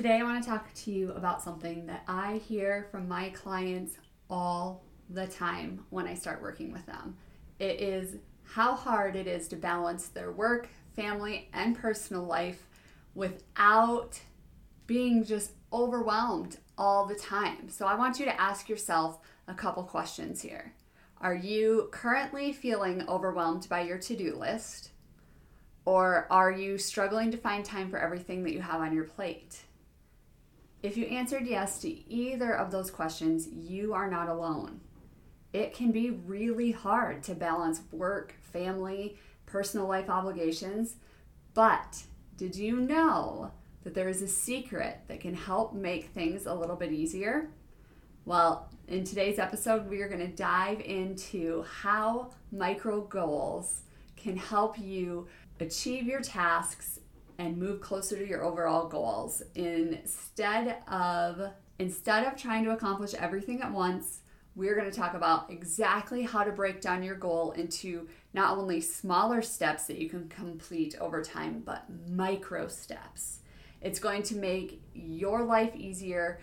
Today, 0.00 0.18
I 0.18 0.22
want 0.22 0.42
to 0.42 0.48
talk 0.48 0.72
to 0.72 0.90
you 0.90 1.12
about 1.12 1.42
something 1.42 1.84
that 1.84 2.04
I 2.08 2.40
hear 2.48 2.88
from 2.90 3.06
my 3.06 3.28
clients 3.28 3.98
all 4.30 4.82
the 5.10 5.26
time 5.26 5.84
when 5.90 6.06
I 6.06 6.14
start 6.14 6.40
working 6.40 6.72
with 6.72 6.86
them. 6.86 7.18
It 7.58 7.82
is 7.82 8.16
how 8.44 8.74
hard 8.74 9.14
it 9.14 9.26
is 9.26 9.46
to 9.48 9.56
balance 9.56 10.08
their 10.08 10.32
work, 10.32 10.70
family, 10.96 11.50
and 11.52 11.76
personal 11.76 12.22
life 12.22 12.66
without 13.14 14.18
being 14.86 15.22
just 15.22 15.52
overwhelmed 15.70 16.56
all 16.78 17.04
the 17.04 17.14
time. 17.14 17.68
So, 17.68 17.86
I 17.86 17.94
want 17.94 18.18
you 18.18 18.24
to 18.24 18.40
ask 18.40 18.70
yourself 18.70 19.18
a 19.48 19.52
couple 19.52 19.82
questions 19.82 20.40
here. 20.40 20.72
Are 21.20 21.34
you 21.34 21.90
currently 21.92 22.54
feeling 22.54 23.06
overwhelmed 23.06 23.68
by 23.68 23.82
your 23.82 23.98
to 23.98 24.16
do 24.16 24.34
list? 24.34 24.92
Or 25.84 26.26
are 26.30 26.50
you 26.50 26.78
struggling 26.78 27.30
to 27.32 27.36
find 27.36 27.66
time 27.66 27.90
for 27.90 27.98
everything 27.98 28.44
that 28.44 28.54
you 28.54 28.62
have 28.62 28.80
on 28.80 28.94
your 28.94 29.04
plate? 29.04 29.60
If 30.82 30.96
you 30.96 31.04
answered 31.06 31.46
yes 31.46 31.78
to 31.80 32.10
either 32.10 32.56
of 32.56 32.70
those 32.70 32.90
questions, 32.90 33.48
you 33.48 33.92
are 33.92 34.10
not 34.10 34.28
alone. 34.28 34.80
It 35.52 35.74
can 35.74 35.92
be 35.92 36.10
really 36.10 36.70
hard 36.70 37.22
to 37.24 37.34
balance 37.34 37.82
work, 37.92 38.34
family, 38.40 39.18
personal 39.44 39.86
life 39.86 40.08
obligations, 40.08 40.94
but 41.52 42.04
did 42.36 42.56
you 42.56 42.76
know 42.76 43.50
that 43.82 43.94
there 43.94 44.08
is 44.08 44.22
a 44.22 44.28
secret 44.28 45.00
that 45.08 45.20
can 45.20 45.34
help 45.34 45.74
make 45.74 46.06
things 46.06 46.46
a 46.46 46.54
little 46.54 46.76
bit 46.76 46.92
easier? 46.92 47.50
Well, 48.24 48.70
in 48.88 49.04
today's 49.04 49.38
episode, 49.38 49.88
we 49.88 50.00
are 50.00 50.08
going 50.08 50.20
to 50.20 50.28
dive 50.28 50.80
into 50.80 51.64
how 51.64 52.30
micro 52.52 53.02
goals 53.02 53.82
can 54.16 54.36
help 54.36 54.78
you 54.78 55.26
achieve 55.58 56.04
your 56.04 56.20
tasks 56.20 56.99
and 57.40 57.56
move 57.56 57.80
closer 57.80 58.16
to 58.16 58.28
your 58.28 58.44
overall 58.44 58.86
goals. 58.86 59.42
Instead 59.54 60.76
of 60.86 61.50
instead 61.78 62.26
of 62.26 62.36
trying 62.36 62.62
to 62.64 62.72
accomplish 62.72 63.14
everything 63.14 63.62
at 63.62 63.72
once 63.72 64.20
we're 64.56 64.74
going 64.74 64.90
to 64.90 64.96
talk 64.96 65.14
about 65.14 65.50
exactly 65.50 66.22
how 66.22 66.44
to 66.44 66.50
break 66.50 66.82
down 66.82 67.02
your 67.02 67.14
goal 67.14 67.52
into 67.52 68.06
not 68.34 68.58
only 68.58 68.80
smaller 68.80 69.40
steps 69.40 69.86
that 69.86 69.96
you 69.96 70.10
can 70.10 70.28
complete 70.28 70.94
over 71.00 71.22
time 71.22 71.62
but 71.64 71.84
micro 72.08 72.68
steps. 72.68 73.38
It's 73.80 74.00
going 74.00 74.22
to 74.24 74.36
make 74.36 74.82
your 74.92 75.42
life 75.42 75.74
easier. 75.74 76.40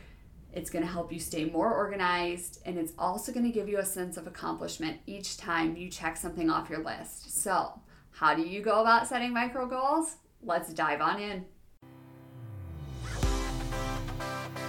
It's 0.52 0.72
going 0.72 0.84
to 0.84 0.92
help 0.92 1.12
you 1.12 1.20
stay 1.20 1.46
more 1.46 1.72
organized 1.72 2.62
and 2.66 2.76
it's 2.76 2.94
also 2.98 3.32
going 3.32 3.46
to 3.46 3.52
give 3.52 3.70
you 3.70 3.78
a 3.78 3.86
sense 3.86 4.18
of 4.18 4.26
accomplishment 4.26 4.98
each 5.06 5.38
time 5.38 5.76
you 5.76 5.92
check 5.92 6.18
something 6.18 6.50
off 6.50 6.72
your 6.72 6.84
list. 6.84 7.40
So 7.40 7.80
how 8.10 8.34
do 8.34 8.42
you 8.42 8.64
go 8.64 8.82
about 8.82 9.06
setting 9.06 9.32
micro 9.32 9.68
goals 9.68 10.16
let's 10.44 10.74
dive 10.74 11.02
on 11.02 11.20
in. 11.20 11.46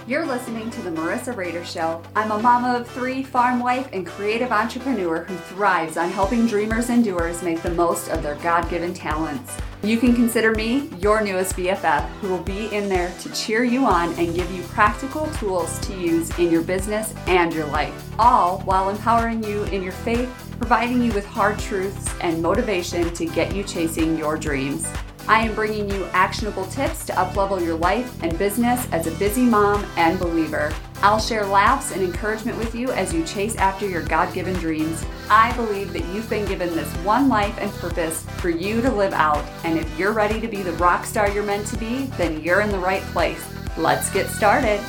You're 0.07 0.25
listening 0.25 0.71
to 0.71 0.81
the 0.81 0.89
Marissa 0.89 1.35
Rader 1.35 1.63
Show. 1.63 2.01
I'm 2.15 2.31
a 2.31 2.41
mama 2.41 2.79
of 2.79 2.89
three, 2.89 3.21
farm 3.21 3.59
wife, 3.59 3.89
and 3.93 4.07
creative 4.07 4.51
entrepreneur 4.51 5.23
who 5.23 5.35
thrives 5.35 5.97
on 5.97 6.09
helping 6.09 6.47
dreamers 6.47 6.89
and 6.89 7.03
doers 7.03 7.43
make 7.43 7.61
the 7.61 7.69
most 7.69 8.09
of 8.09 8.23
their 8.23 8.33
God 8.37 8.67
given 8.71 8.91
talents. 8.91 9.55
You 9.83 9.97
can 9.97 10.15
consider 10.15 10.51
me 10.55 10.89
your 10.97 11.21
newest 11.21 11.55
BFF 11.55 12.09
who 12.21 12.29
will 12.29 12.41
be 12.41 12.73
in 12.73 12.89
there 12.89 13.13
to 13.19 13.31
cheer 13.33 13.63
you 13.63 13.85
on 13.85 14.11
and 14.15 14.33
give 14.33 14.51
you 14.51 14.63
practical 14.63 15.27
tools 15.33 15.77
to 15.81 15.93
use 15.95 16.37
in 16.39 16.49
your 16.49 16.63
business 16.63 17.13
and 17.27 17.53
your 17.53 17.67
life, 17.67 18.11
all 18.17 18.61
while 18.61 18.89
empowering 18.89 19.43
you 19.43 19.63
in 19.65 19.83
your 19.83 19.91
faith, 19.91 20.29
providing 20.57 21.03
you 21.03 21.13
with 21.13 21.25
hard 21.25 21.59
truths 21.59 22.11
and 22.21 22.41
motivation 22.41 23.13
to 23.13 23.25
get 23.27 23.55
you 23.55 23.63
chasing 23.63 24.17
your 24.17 24.37
dreams. 24.37 24.91
I 25.29 25.41
am 25.41 25.53
bringing 25.53 25.87
you 25.91 26.05
actionable 26.05 26.65
tips 26.65 27.05
to 27.05 27.13
uplevel 27.13 27.63
your 27.63 27.77
life 27.77 28.23
and 28.23 28.35
business 28.39 28.91
as 28.91 29.05
a 29.05 29.11
busy 29.19 29.43
mom 29.43 29.85
and 29.95 30.17
believer. 30.17 30.73
I'll 31.03 31.19
share 31.19 31.45
laughs 31.45 31.91
and 31.91 32.01
encouragement 32.01 32.57
with 32.57 32.73
you 32.73 32.89
as 32.93 33.13
you 33.13 33.23
chase 33.25 33.55
after 33.57 33.87
your 33.87 34.01
God 34.01 34.33
given 34.33 34.55
dreams. 34.55 35.05
I 35.29 35.55
believe 35.55 35.93
that 35.93 36.03
you've 36.05 36.27
been 36.31 36.47
given 36.47 36.75
this 36.75 36.91
one 37.05 37.29
life 37.29 37.55
and 37.59 37.71
purpose 37.73 38.25
for 38.39 38.49
you 38.49 38.81
to 38.81 38.89
live 38.89 39.13
out, 39.13 39.45
and 39.63 39.77
if 39.77 39.99
you're 39.99 40.13
ready 40.13 40.41
to 40.41 40.47
be 40.47 40.63
the 40.63 40.73
rock 40.73 41.05
star 41.05 41.29
you're 41.29 41.43
meant 41.43 41.67
to 41.67 41.77
be, 41.77 42.05
then 42.17 42.41
you're 42.41 42.61
in 42.61 42.71
the 42.71 42.79
right 42.79 43.03
place. 43.03 43.47
Let's 43.77 44.11
get 44.11 44.29
started. 44.29 44.83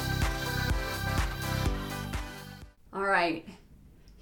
All 2.94 3.02
right. 3.02 3.44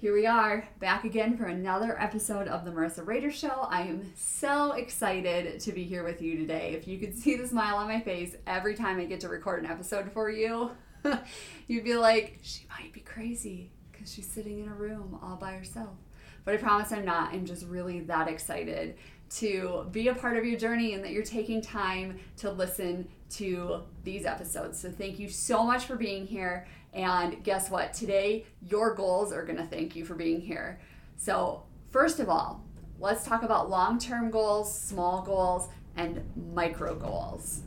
Here 0.01 0.13
we 0.13 0.25
are, 0.25 0.65
back 0.79 1.03
again 1.03 1.35
for 1.35 1.43
another 1.43 2.01
episode 2.01 2.47
of 2.47 2.63
the 2.63 2.71
Marissa 2.71 3.05
Raider 3.05 3.33
Show. 3.33 3.67
I 3.69 3.81
am 3.81 4.13
so 4.15 4.71
excited 4.71 5.59
to 5.59 5.73
be 5.73 5.83
here 5.83 6.05
with 6.05 6.21
you 6.21 6.37
today. 6.37 6.73
If 6.73 6.87
you 6.87 6.97
could 6.99 7.13
see 7.13 7.35
the 7.35 7.45
smile 7.45 7.75
on 7.75 7.89
my 7.89 7.99
face 7.99 8.33
every 8.47 8.75
time 8.75 8.97
I 8.97 9.03
get 9.03 9.19
to 9.19 9.27
record 9.27 9.61
an 9.61 9.69
episode 9.69 10.09
for 10.13 10.29
you, 10.29 10.71
you'd 11.67 11.83
be 11.83 11.97
like, 11.97 12.39
she 12.43 12.65
might 12.69 12.93
be 12.93 13.01
crazy 13.01 13.71
because 13.91 14.13
she's 14.13 14.25
sitting 14.25 14.59
in 14.59 14.69
a 14.69 14.73
room 14.73 15.19
all 15.21 15.35
by 15.35 15.51
herself. 15.51 15.97
But 16.45 16.53
I 16.53 16.57
promise 16.57 16.93
I'm 16.93 17.03
not. 17.03 17.33
I'm 17.33 17.45
just 17.45 17.65
really 17.65 17.99
that 17.99 18.29
excited 18.29 18.95
to 19.31 19.85
be 19.91 20.07
a 20.07 20.15
part 20.15 20.37
of 20.37 20.45
your 20.45 20.57
journey 20.57 20.93
and 20.93 21.03
that 21.03 21.11
you're 21.11 21.23
taking 21.23 21.61
time 21.61 22.19
to 22.37 22.49
listen 22.49 23.07
to 23.31 23.81
these 24.03 24.25
episodes. 24.25 24.79
So 24.79 24.89
thank 24.89 25.19
you 25.19 25.29
so 25.29 25.63
much 25.63 25.85
for 25.85 25.95
being 25.95 26.25
here. 26.25 26.67
And 26.93 27.43
guess 27.43 27.69
what? 27.69 27.93
Today, 27.93 28.45
your 28.61 28.95
goals 28.95 29.31
are 29.31 29.43
going 29.43 29.57
to 29.57 29.65
thank 29.65 29.95
you 29.95 30.05
for 30.05 30.15
being 30.15 30.41
here. 30.41 30.79
So, 31.17 31.63
first 31.91 32.19
of 32.19 32.29
all, 32.29 32.63
let's 32.99 33.25
talk 33.25 33.43
about 33.43 33.69
long 33.69 33.99
term 33.99 34.31
goals, 34.31 34.73
small 34.79 35.21
goals, 35.21 35.69
and 35.95 36.23
micro 36.53 36.95
goals. 36.95 37.61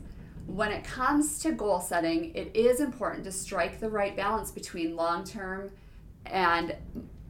When 0.45 0.71
it 0.71 0.83
comes 0.83 1.39
to 1.39 1.51
goal 1.51 1.79
setting, 1.79 2.33
it 2.35 2.55
is 2.55 2.81
important 2.81 3.23
to 3.25 3.31
strike 3.31 3.79
the 3.79 3.89
right 3.89 4.15
balance 4.15 4.51
between 4.51 4.95
long 4.95 5.23
term 5.23 5.71
and 6.25 6.75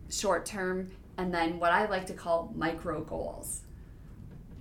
short 0.10 0.46
term, 0.46 0.92
and 1.18 1.34
then 1.34 1.60
what 1.60 1.72
I 1.72 1.88
like 1.88 2.06
to 2.08 2.14
call 2.14 2.52
micro 2.56 3.04
goals. 3.04 3.62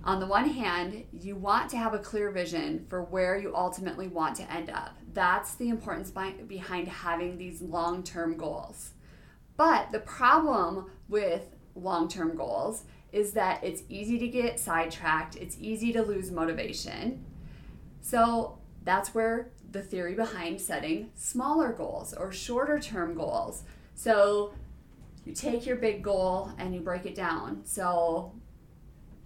On 0.05 0.19
the 0.19 0.27
one 0.27 0.49
hand, 0.49 1.05
you 1.13 1.35
want 1.35 1.69
to 1.69 1.77
have 1.77 1.93
a 1.93 1.99
clear 1.99 2.29
vision 2.29 2.85
for 2.89 3.03
where 3.03 3.37
you 3.37 3.55
ultimately 3.55 4.07
want 4.07 4.35
to 4.35 4.51
end 4.51 4.69
up. 4.69 4.97
That's 5.13 5.55
the 5.55 5.69
importance 5.69 6.11
by, 6.11 6.31
behind 6.31 6.89
having 6.89 7.37
these 7.37 7.61
long 7.61 8.03
term 8.03 8.35
goals. 8.35 8.91
But 9.55 9.91
the 9.91 9.99
problem 9.99 10.91
with 11.07 11.55
long 11.75 12.09
term 12.09 12.35
goals 12.35 12.83
is 13.13 13.31
that 13.33 13.63
it's 13.63 13.83
easy 13.87 14.17
to 14.19 14.27
get 14.27 14.59
sidetracked, 14.59 15.35
it's 15.37 15.55
easy 15.59 15.93
to 15.93 16.01
lose 16.01 16.31
motivation. 16.31 17.23
So 18.01 18.57
that's 18.83 19.13
where 19.15 19.51
the 19.71 19.81
theory 19.81 20.15
behind 20.15 20.59
setting 20.59 21.11
smaller 21.15 21.71
goals 21.71 22.13
or 22.13 22.31
shorter 22.33 22.79
term 22.79 23.15
goals. 23.15 23.63
So 23.95 24.53
you 25.23 25.33
take 25.33 25.65
your 25.65 25.77
big 25.77 26.03
goal 26.03 26.51
and 26.57 26.75
you 26.75 26.81
break 26.81 27.05
it 27.05 27.15
down. 27.15 27.61
So 27.63 28.33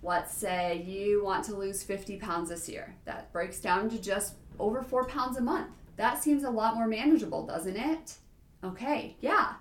let's 0.04 0.34
say 0.34 0.84
you 0.86 1.24
want 1.24 1.46
to 1.46 1.56
lose 1.56 1.84
50 1.84 2.18
pounds 2.18 2.50
this 2.50 2.70
year. 2.70 2.96
That 3.06 3.32
breaks 3.32 3.60
down 3.60 3.90
to 3.90 4.02
just 4.02 4.36
over 4.60 4.82
four 4.82 5.06
pounds 5.06 5.38
a 5.38 5.42
month. 5.42 5.70
That 5.98 6.22
seems 6.22 6.44
a 6.44 6.50
lot 6.50 6.76
more 6.76 6.88
manageable, 6.88 7.46
doesn't 7.46 7.76
it? 7.76 8.16
Okay, 8.64 9.16
yeah. 9.20 9.54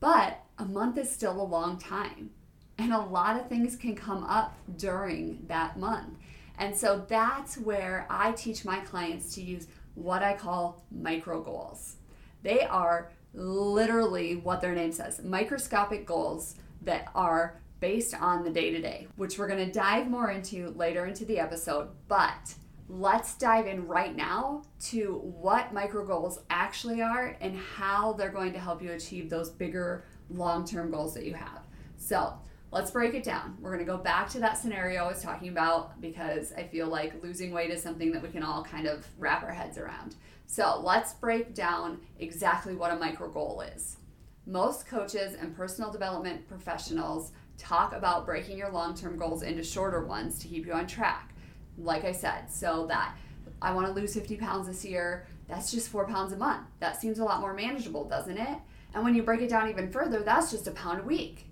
But 0.00 0.40
a 0.58 0.64
month 0.64 0.98
is 0.98 1.10
still 1.10 1.40
a 1.40 1.42
long 1.42 1.78
time. 1.78 2.30
And 2.78 2.92
a 2.92 3.00
lot 3.00 3.40
of 3.40 3.48
things 3.48 3.74
can 3.74 3.96
come 3.96 4.22
up 4.24 4.54
during 4.76 5.44
that 5.48 5.78
month. 5.78 6.18
And 6.58 6.76
so 6.76 7.04
that's 7.08 7.56
where 7.56 8.06
I 8.08 8.32
teach 8.32 8.64
my 8.64 8.80
clients 8.80 9.34
to 9.34 9.42
use 9.42 9.66
what 9.94 10.22
I 10.22 10.34
call 10.34 10.84
micro 10.90 11.42
goals. 11.42 11.96
They 12.42 12.60
are 12.62 13.10
literally 13.34 14.36
what 14.36 14.60
their 14.60 14.74
name 14.74 14.92
says 14.92 15.22
microscopic 15.22 16.06
goals 16.06 16.54
that 16.82 17.10
are 17.14 17.60
based 17.86 18.20
on 18.20 18.42
the 18.42 18.50
day 18.50 18.72
to 18.72 18.80
day, 18.80 19.06
which 19.14 19.38
we're 19.38 19.46
going 19.46 19.64
to 19.64 19.70
dive 19.70 20.10
more 20.10 20.32
into 20.32 20.70
later 20.70 21.06
into 21.06 21.24
the 21.24 21.38
episode. 21.38 21.86
But 22.08 22.52
let's 22.88 23.36
dive 23.36 23.68
in 23.68 23.86
right 23.86 24.16
now 24.16 24.64
to 24.86 25.20
what 25.22 25.72
micro 25.72 26.04
goals 26.04 26.40
actually 26.50 27.00
are 27.00 27.36
and 27.40 27.56
how 27.56 28.14
they're 28.14 28.32
going 28.32 28.52
to 28.54 28.58
help 28.58 28.82
you 28.82 28.90
achieve 28.90 29.30
those 29.30 29.50
bigger 29.50 30.04
long 30.30 30.66
term 30.66 30.90
goals 30.90 31.14
that 31.14 31.24
you 31.24 31.34
have. 31.34 31.60
So, 31.96 32.32
let's 32.72 32.90
break 32.90 33.14
it 33.14 33.22
down. 33.22 33.56
We're 33.60 33.72
going 33.72 33.86
to 33.86 33.92
go 33.92 33.98
back 33.98 34.30
to 34.30 34.40
that 34.40 34.58
scenario 34.58 35.04
I 35.04 35.08
was 35.08 35.22
talking 35.22 35.50
about 35.50 36.00
because 36.00 36.52
I 36.54 36.64
feel 36.64 36.88
like 36.88 37.22
losing 37.22 37.52
weight 37.52 37.70
is 37.70 37.80
something 37.80 38.10
that 38.10 38.20
we 38.20 38.30
can 38.30 38.42
all 38.42 38.64
kind 38.64 38.88
of 38.88 39.06
wrap 39.16 39.44
our 39.44 39.52
heads 39.52 39.78
around. 39.78 40.16
So, 40.46 40.80
let's 40.82 41.14
break 41.14 41.54
down 41.54 42.00
exactly 42.18 42.74
what 42.74 42.90
a 42.90 42.96
micro 42.96 43.30
goal 43.30 43.60
is. 43.60 43.98
Most 44.44 44.88
coaches 44.88 45.34
and 45.34 45.56
personal 45.56 45.92
development 45.92 46.48
professionals 46.48 47.30
talk 47.58 47.92
about 47.94 48.26
breaking 48.26 48.58
your 48.58 48.70
long 48.70 48.94
term 48.94 49.16
goals 49.16 49.42
into 49.42 49.62
shorter 49.62 50.04
ones 50.04 50.38
to 50.40 50.48
keep 50.48 50.66
you 50.66 50.72
on 50.72 50.86
track. 50.86 51.34
Like 51.78 52.04
I 52.04 52.12
said, 52.12 52.50
so 52.50 52.86
that 52.86 53.16
I 53.60 53.72
want 53.72 53.86
to 53.86 53.92
lose 53.92 54.14
50 54.14 54.36
pounds 54.36 54.66
this 54.66 54.84
year, 54.84 55.26
that's 55.48 55.70
just 55.70 55.88
four 55.88 56.06
pounds 56.06 56.32
a 56.32 56.36
month. 56.36 56.66
That 56.80 57.00
seems 57.00 57.18
a 57.18 57.24
lot 57.24 57.40
more 57.40 57.54
manageable, 57.54 58.04
doesn't 58.04 58.38
it? 58.38 58.58
And 58.94 59.04
when 59.04 59.14
you 59.14 59.22
break 59.22 59.40
it 59.40 59.50
down 59.50 59.68
even 59.68 59.90
further, 59.90 60.20
that's 60.20 60.50
just 60.50 60.66
a 60.66 60.70
pound 60.72 61.00
a 61.00 61.04
week. 61.04 61.50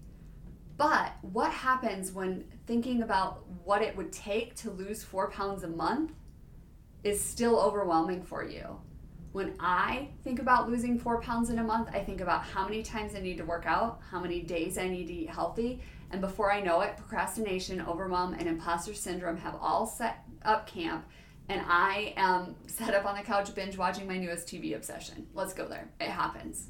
But 0.77 1.13
what 1.21 1.53
happens 1.53 2.13
when 2.13 2.45
thinking 2.67 3.03
about 3.03 3.45
what 3.65 3.83
it 3.83 3.97
would 3.97 4.13
take 4.13 4.55
to 4.57 4.71
lose 4.71 5.05
four 5.05 5.31
pounds 5.31 5.63
a 5.63 5.69
month? 5.69 6.13
is 7.05 7.23
still 7.23 7.61
overwhelming 7.61 8.23
for 8.23 8.43
you. 8.43 8.81
When 9.35 9.53
I 9.59 10.11
think 10.23 10.39
about 10.39 10.71
losing 10.71 10.97
four 10.97 11.21
pounds 11.21 11.51
in 11.51 11.59
a 11.59 11.65
month, 11.65 11.89
I 11.93 11.99
think 11.99 12.21
about 12.21 12.45
how 12.45 12.63
many 12.63 12.85
times 12.85 13.17
I 13.17 13.21
need 13.21 13.37
to 13.39 13.45
work 13.45 13.67
out, 13.67 13.99
how 14.09 14.21
many 14.21 14.41
days 14.41 14.79
I 14.79 14.87
need 14.87 15.09
to 15.09 15.13
eat 15.13 15.29
healthy, 15.29 15.81
and 16.13 16.21
before 16.21 16.53
I 16.53 16.61
know 16.61 16.83
it, 16.83 16.97
procrastination, 16.97 17.81
overwhelm, 17.81 18.35
and 18.35 18.47
imposter 18.47 18.95
syndrome 18.95 19.37
have 19.39 19.57
all 19.61 19.87
set 19.87 20.23
up 20.45 20.69
camp, 20.69 21.05
and 21.49 21.61
I 21.67 22.15
am 22.17 22.55
set 22.69 22.95
up 22.95 23.07
on 23.07 23.17
the 23.17 23.25
couch 23.25 23.53
binge 23.57 23.77
watching 23.77 24.07
my 24.07 24.19
newest 24.19 24.47
TV 24.47 24.77
obsession. 24.77 25.27
Let's 25.35 25.53
go 25.53 25.67
there. 25.67 25.91
It 26.01 26.11
happens. 26.11 26.69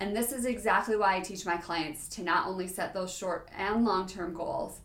And 0.00 0.16
this 0.16 0.32
is 0.32 0.46
exactly 0.46 0.96
why 0.96 1.16
I 1.16 1.20
teach 1.20 1.44
my 1.44 1.58
clients 1.58 2.08
to 2.16 2.22
not 2.22 2.46
only 2.46 2.66
set 2.66 2.94
those 2.94 3.14
short 3.14 3.50
and 3.54 3.84
long 3.84 4.06
term 4.06 4.32
goals, 4.32 4.80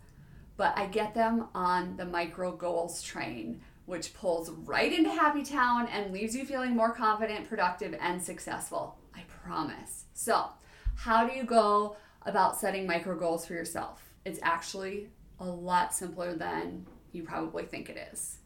but 0.58 0.78
I 0.78 0.88
get 0.88 1.14
them 1.14 1.48
on 1.56 1.96
the 1.96 2.04
micro 2.04 2.52
goals 2.52 3.02
train, 3.02 3.62
which 3.90 4.14
pulls 4.14 4.52
right 4.52 4.94
into 4.94 5.10
Happy 5.10 5.42
Town 5.42 5.88
and 5.88 6.14
leaves 6.14 6.36
you 6.36 6.46
feeling 6.46 6.76
more 6.76 6.94
confident, 6.94 7.50
productive, 7.50 7.96
and 8.00 8.22
successful. 8.22 9.00
I 9.16 9.24
promise. 9.44 10.06
So, 10.14 10.46
how 10.96 11.28
do 11.28 11.36
you 11.36 11.44
go 11.44 11.96
about 12.22 12.60
setting 12.60 12.86
micro 12.86 13.18
goals 13.18 13.48
for 13.48 13.54
yourself? 13.54 14.14
It's 14.26 14.40
actually 14.44 15.10
a 15.40 15.46
lot 15.46 15.92
simpler 15.92 16.36
than 16.36 16.86
you 17.12 17.24
probably 17.24 17.64
think 17.64 17.90
it 17.90 18.10
is. 18.14 18.38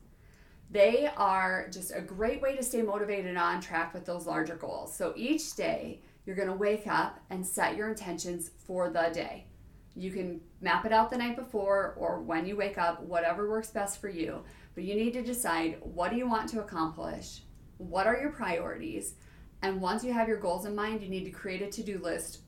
They 0.72 1.10
are 1.18 1.68
just 1.70 1.92
a 1.94 2.00
great 2.00 2.42
way 2.42 2.56
to 2.56 2.64
stay 2.64 2.82
motivated 2.82 3.26
and 3.26 3.38
on 3.38 3.60
track 3.60 3.94
with 3.94 4.06
those 4.06 4.26
larger 4.26 4.56
goals. 4.56 4.96
So 4.96 5.14
each 5.18 5.56
day, 5.56 6.00
you're 6.26 6.38
going 6.38 6.48
to 6.48 6.54
wake 6.54 6.88
up 6.88 7.20
and 7.30 7.46
set 7.46 7.76
your 7.76 7.90
intentions 7.90 8.50
for 8.66 8.90
the 8.90 9.10
day. 9.14 9.48
You 9.96 10.12
can 10.12 10.42
map 10.62 10.86
it 10.86 10.92
out 10.92 11.10
the 11.10 11.18
night 11.18 11.36
before 11.36 11.94
or 11.98 12.22
when 12.22 12.46
you 12.46 12.56
wake 12.56 12.78
up, 12.78 13.02
whatever 13.04 13.50
works 13.50 13.70
best 13.70 14.02
for 14.02 14.10
you. 14.10 14.44
But 14.76 14.84
you 14.84 14.96
need 14.96 15.14
to 15.14 15.22
decide 15.22 15.78
what 15.82 16.10
do 16.10 16.18
you 16.18 16.28
want 16.28 16.50
to 16.50 16.62
accomplish? 16.62 17.42
What 17.78 18.08
are 18.08 18.20
your 18.20 18.32
priorities? 18.32 19.16
And 19.62 19.80
once 19.80 20.04
you 20.04 20.12
have 20.12 20.28
your 20.28 20.40
goals 20.40 20.66
in 20.66 20.76
mind, 20.76 21.02
you 21.02 21.10
need 21.10 21.26
to 21.26 21.32
create 21.32 21.62
a 21.62 21.70
to 21.70 21.84
do 21.84 22.00
list 22.00 22.40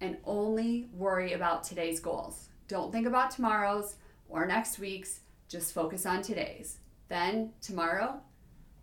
and 0.00 0.16
only 0.24 0.88
worry 0.92 1.34
about 1.34 1.62
today's 1.62 2.00
goals. 2.00 2.48
Don't 2.68 2.90
think 2.90 3.06
about 3.06 3.30
tomorrow's 3.30 3.96
or 4.28 4.46
next 4.46 4.78
week's, 4.78 5.20
just 5.48 5.74
focus 5.74 6.06
on 6.06 6.22
today's. 6.22 6.78
Then 7.08 7.52
tomorrow, 7.60 8.20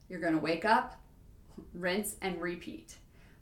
you're 0.08 0.22
going 0.22 0.34
to 0.34 0.40
wake 0.40 0.64
up, 0.64 1.02
rinse, 1.74 2.16
and 2.22 2.40
repeat. 2.42 2.96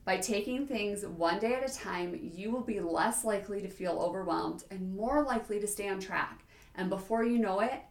By 0.06 0.18
taking 0.18 0.66
things 0.66 1.06
one 1.06 1.40
day 1.40 1.54
at 1.54 1.70
a 1.70 1.74
time, 1.74 2.20
you 2.22 2.52
will 2.52 2.64
be 2.64 2.80
less 2.80 3.24
likely 3.24 3.62
to 3.62 3.68
feel 3.68 4.00
overwhelmed 4.00 4.64
and 4.72 4.96
more 4.96 5.24
likely 5.24 5.60
to 5.60 5.68
stay 5.68 5.88
on 5.88 6.00
track. 6.00 6.44
And 6.76 6.90
before 6.90 7.24
you 7.24 7.38
know 7.38 7.60
it, 7.60 7.82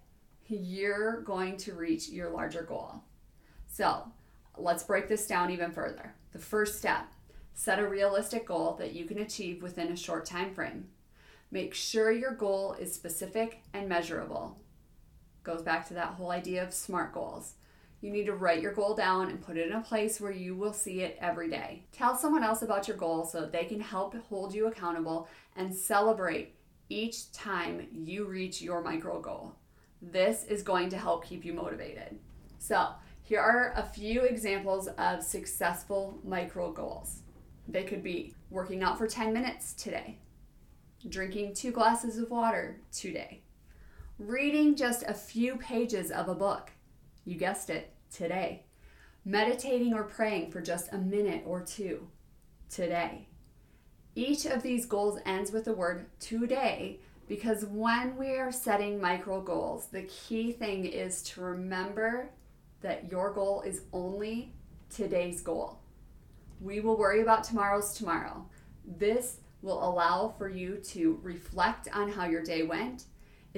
you're 0.49 1.21
going 1.21 1.57
to 1.59 1.75
reach 1.75 2.09
your 2.09 2.31
larger 2.31 2.63
goal. 2.63 3.03
So, 3.67 4.11
let's 4.57 4.83
break 4.83 5.09
this 5.09 5.27
down 5.27 5.51
even 5.51 5.71
further. 5.71 6.15
The 6.33 6.39
first 6.39 6.79
step 6.79 7.13
set 7.55 7.79
a 7.79 7.89
realistic 7.89 8.47
goal 8.47 8.77
that 8.79 8.93
you 8.93 9.05
can 9.05 9.19
achieve 9.19 9.63
within 9.63 9.93
a 9.93 9.97
short 9.97 10.25
time 10.25 10.55
frame. 10.55 10.89
Make 11.51 11.75
sure 11.75 12.11
your 12.13 12.35
goal 12.35 12.75
is 12.75 12.93
specific 12.93 13.63
and 13.73 13.89
measurable. 13.89 14.59
Goes 15.43 15.63
back 15.63 15.89
to 15.89 15.95
that 15.95 16.15
whole 16.15 16.31
idea 16.31 16.63
of 16.63 16.75
SMART 16.75 17.13
goals. 17.13 17.55
You 18.01 18.13
need 18.13 18.27
to 18.27 18.35
write 18.35 18.63
your 18.63 18.73
goal 18.73 18.95
down 18.95 19.29
and 19.29 19.45
put 19.45 19.57
it 19.57 19.67
in 19.67 19.73
a 19.73 19.81
place 19.81 20.21
where 20.21 20.33
you 20.33 20.55
will 20.55 20.73
see 20.73 21.01
it 21.01 21.19
every 21.21 21.51
day. 21.51 21.83
Tell 21.91 22.17
someone 22.17 22.45
else 22.45 22.63
about 22.63 22.87
your 22.87 22.97
goal 22.97 23.25
so 23.25 23.45
they 23.45 23.65
can 23.65 23.81
help 23.81 24.15
hold 24.29 24.55
you 24.55 24.69
accountable 24.69 25.29
and 25.57 25.75
celebrate 25.75 26.55
each 26.89 27.33
time 27.33 27.89
you 27.93 28.25
reach 28.25 28.63
your 28.63 28.83
micro 28.83 29.21
goal. 29.21 29.57
This 30.01 30.45
is 30.45 30.63
going 30.63 30.91
to 30.91 30.97
help 30.97 31.25
keep 31.25 31.45
you 31.45 31.53
motivated. 31.53 32.19
So, 32.59 32.91
here 33.23 33.41
are 33.41 33.73
a 33.77 33.83
few 33.83 34.23
examples 34.23 34.87
of 34.97 35.23
successful 35.23 36.19
micro 36.25 36.73
goals. 36.73 37.23
They 37.67 37.83
could 37.83 38.03
be 38.03 38.33
working 38.49 38.83
out 38.83 38.97
for 38.97 39.07
10 39.07 39.35
minutes 39.35 39.75
today, 39.75 40.19
drinking 41.09 41.55
two 41.55 41.73
glasses 41.73 42.17
of 42.17 42.31
water 42.31 42.81
today, 42.91 43.43
reading 44.19 44.77
just 44.77 45.03
a 45.03 45.13
few 45.13 45.57
pages 45.57 46.11
of 46.11 46.29
a 46.29 46.35
book 46.35 46.71
you 47.25 47.37
guessed 47.37 47.71
it, 47.71 47.93
today. 48.13 48.65
Meditating 49.25 49.95
or 49.95 50.05
praying 50.05 50.51
for 50.51 50.61
just 50.61 50.93
a 50.93 50.99
minute 50.99 51.43
or 51.47 51.63
two 51.63 52.09
today. 52.71 53.29
Each 54.15 54.47
of 54.47 54.63
these 54.63 54.87
goals 54.87 55.21
ends 55.27 55.53
with 55.53 55.65
the 55.65 55.75
word 55.75 56.07
today 56.19 57.01
because 57.29 57.65
when 57.67 58.17
we 58.17 58.37
are 58.37 58.51
setting 58.51 59.01
micro 59.01 59.41
goals, 59.41 59.87
the 59.87 60.03
key 60.03 60.53
thing 60.53 60.87
is 60.87 61.23
to 61.23 61.43
remember 61.43 62.31
that 62.81 63.11
your 63.11 63.33
goal 63.33 63.63
is 63.63 63.83
only 63.93 64.55
today's 64.89 65.43
goal. 65.43 65.79
We 66.61 66.81
will 66.81 66.97
worry 66.97 67.21
about 67.21 67.45
tomorrow's 67.45 67.93
tomorrow. 67.93 68.47
This 68.85 69.39
will 69.63 69.85
allow 69.85 70.35
for 70.39 70.49
you 70.49 70.77
to 70.77 71.19
reflect 71.23 71.89
on 71.93 72.11
how 72.11 72.25
your 72.25 72.43
day 72.43 72.63
went 72.63 73.05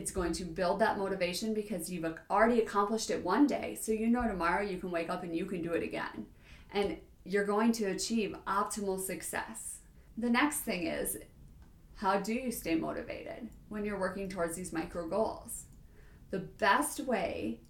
it's 0.00 0.10
going 0.10 0.32
to 0.32 0.44
build 0.44 0.78
that 0.78 0.96
motivation 0.96 1.52
because 1.52 1.90
you've 1.90 2.06
already 2.30 2.60
accomplished 2.60 3.10
it 3.10 3.22
one 3.22 3.46
day. 3.46 3.76
So 3.78 3.92
you 3.92 4.06
know 4.08 4.26
tomorrow 4.26 4.62
you 4.62 4.78
can 4.78 4.90
wake 4.90 5.10
up 5.10 5.22
and 5.22 5.36
you 5.36 5.44
can 5.44 5.62
do 5.62 5.72
it 5.72 5.82
again. 5.82 6.26
And 6.72 6.96
you're 7.24 7.44
going 7.44 7.72
to 7.72 7.84
achieve 7.84 8.34
optimal 8.46 8.98
success. 8.98 9.80
The 10.16 10.30
next 10.30 10.60
thing 10.60 10.86
is 10.86 11.18
how 11.96 12.18
do 12.18 12.32
you 12.32 12.50
stay 12.50 12.76
motivated 12.76 13.50
when 13.68 13.84
you're 13.84 14.00
working 14.00 14.30
towards 14.30 14.56
these 14.56 14.72
micro 14.72 15.06
goals? 15.06 15.64
The 16.30 16.38
best 16.38 17.00
way 17.00 17.60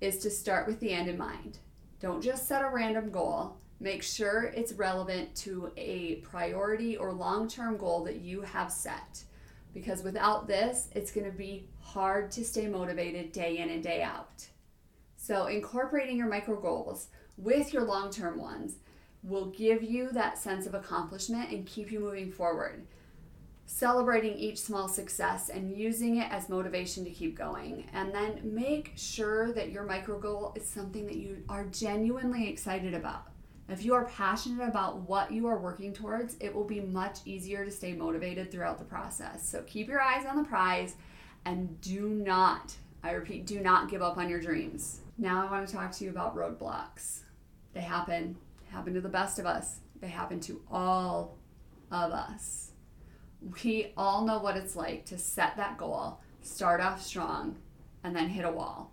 is 0.00 0.18
to 0.18 0.30
start 0.30 0.66
with 0.66 0.80
the 0.80 0.90
end 0.90 1.08
in 1.08 1.16
mind. 1.16 1.58
Don't 2.00 2.20
just 2.20 2.48
set 2.48 2.62
a 2.62 2.68
random 2.68 3.12
goal. 3.12 3.58
Make 3.78 4.02
sure 4.02 4.52
it's 4.56 4.72
relevant 4.72 5.36
to 5.36 5.70
a 5.76 6.16
priority 6.16 6.96
or 6.96 7.12
long 7.12 7.46
term 7.46 7.76
goal 7.76 8.02
that 8.04 8.16
you 8.16 8.40
have 8.40 8.72
set 8.72 9.22
because 9.76 10.02
without 10.02 10.48
this, 10.48 10.88
it's 10.94 11.10
going 11.10 11.30
to 11.30 11.36
be 11.36 11.68
hard 11.82 12.30
to 12.30 12.42
stay 12.42 12.66
motivated 12.66 13.30
day 13.30 13.58
in 13.58 13.68
and 13.68 13.82
day 13.82 14.02
out. 14.02 14.46
So, 15.18 15.48
incorporating 15.48 16.16
your 16.16 16.30
micro 16.30 16.58
goals 16.58 17.08
with 17.36 17.74
your 17.74 17.84
long 17.84 18.10
term 18.10 18.40
ones 18.40 18.76
will 19.22 19.50
give 19.50 19.82
you 19.82 20.08
that 20.12 20.38
sense 20.38 20.66
of 20.66 20.72
accomplishment 20.72 21.50
and 21.50 21.66
keep 21.66 21.92
you 21.92 22.00
moving 22.00 22.32
forward. 22.32 22.86
Celebrating 23.66 24.38
each 24.38 24.58
small 24.58 24.88
success 24.88 25.50
and 25.50 25.76
using 25.76 26.16
it 26.16 26.32
as 26.32 26.48
motivation 26.48 27.04
to 27.04 27.10
keep 27.10 27.36
going. 27.36 27.84
And 27.92 28.14
then 28.14 28.40
make 28.42 28.92
sure 28.96 29.52
that 29.52 29.72
your 29.72 29.84
micro 29.84 30.18
goal 30.18 30.54
is 30.56 30.66
something 30.66 31.04
that 31.04 31.16
you 31.16 31.42
are 31.50 31.66
genuinely 31.66 32.48
excited 32.48 32.94
about. 32.94 33.26
If 33.68 33.84
you 33.84 33.94
are 33.94 34.04
passionate 34.04 34.68
about 34.68 35.00
what 35.08 35.32
you 35.32 35.48
are 35.48 35.58
working 35.58 35.92
towards, 35.92 36.36
it 36.38 36.54
will 36.54 36.64
be 36.64 36.80
much 36.80 37.18
easier 37.24 37.64
to 37.64 37.70
stay 37.70 37.92
motivated 37.92 38.50
throughout 38.50 38.78
the 38.78 38.84
process. 38.84 39.48
So 39.48 39.62
keep 39.62 39.88
your 39.88 40.00
eyes 40.00 40.24
on 40.24 40.36
the 40.36 40.44
prize 40.44 40.94
and 41.44 41.80
do 41.80 42.08
not, 42.08 42.74
I 43.02 43.10
repeat, 43.12 43.44
do 43.44 43.60
not 43.60 43.90
give 43.90 44.02
up 44.02 44.18
on 44.18 44.28
your 44.28 44.40
dreams. 44.40 45.00
Now 45.18 45.44
I 45.44 45.50
want 45.50 45.66
to 45.66 45.74
talk 45.74 45.90
to 45.92 46.04
you 46.04 46.10
about 46.10 46.36
roadblocks. 46.36 47.20
They 47.72 47.80
happen, 47.80 48.36
they 48.62 48.70
happen 48.70 48.94
to 48.94 49.00
the 49.00 49.08
best 49.08 49.38
of 49.38 49.46
us. 49.46 49.80
They 50.00 50.08
happen 50.08 50.38
to 50.40 50.62
all 50.70 51.36
of 51.90 52.12
us. 52.12 52.70
We 53.62 53.92
all 53.96 54.24
know 54.24 54.38
what 54.38 54.56
it's 54.56 54.76
like 54.76 55.04
to 55.06 55.18
set 55.18 55.56
that 55.56 55.76
goal, 55.76 56.20
start 56.42 56.80
off 56.80 57.02
strong, 57.02 57.56
and 58.04 58.14
then 58.14 58.28
hit 58.28 58.44
a 58.44 58.50
wall. 58.50 58.92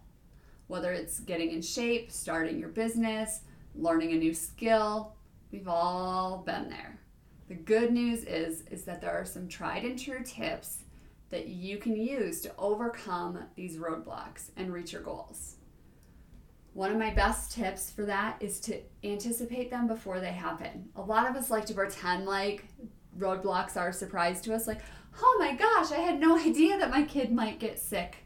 Whether 0.68 0.94
it's 0.94 1.20
getting 1.20 1.52
in 1.52 1.62
shape, 1.62 2.12
starting 2.12 2.58
your 2.58 2.70
business, 2.70 3.42
learning 3.76 4.12
a 4.12 4.18
new 4.18 4.34
skill. 4.34 5.16
We've 5.52 5.68
all 5.68 6.44
been 6.46 6.70
there. 6.70 7.00
The 7.48 7.56
good 7.56 7.92
news 7.92 8.24
is 8.24 8.64
is 8.72 8.84
that 8.86 9.02
there 9.02 9.12
are 9.12 9.26
some 9.26 9.48
tried 9.48 9.84
and 9.84 10.00
true 10.00 10.24
tips 10.24 10.84
that 11.30 11.48
you 11.48 11.78
can 11.78 11.96
use 11.96 12.42
to 12.42 12.52
overcome 12.58 13.40
these 13.56 13.78
roadblocks 13.78 14.52
and 14.56 14.72
reach 14.72 14.94
your 14.94 15.02
goals. 15.02 15.56
One 16.74 16.92
of 16.92 16.98
my 16.98 17.12
best 17.12 17.52
tips 17.52 17.92
for 17.92 18.06
that 18.06 18.38
is 18.40 18.60
to 18.62 18.80
anticipate 19.04 19.70
them 19.70 19.88
before 19.88 20.20
they 20.20 20.32
happen. 20.32 20.90
A 20.96 21.02
lot 21.02 21.30
of 21.30 21.36
us 21.36 21.52
like 21.52 21.66
to 21.68 21.74
pretend 21.74 22.26
like 22.26 22.66
roadblocks 23.18 23.78
are 23.78 23.90
a 23.90 23.94
surprise 23.94 24.42
to 24.42 24.56
us, 24.56 24.66
like, 24.68 24.82
oh 25.22 25.38
my 25.40 25.54
gosh, 25.54 25.92
I 25.92 26.00
had 26.00 26.20
no 26.20 26.38
idea 26.38 26.78
that 26.80 26.90
my 26.90 27.04
kid 27.04 27.32
might 27.32 27.60
get 27.60 27.78
sick. 27.78 28.18